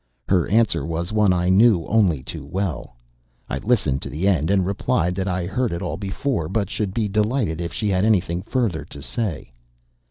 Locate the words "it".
5.71-5.83